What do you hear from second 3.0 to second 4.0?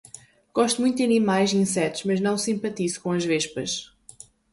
com as vespas.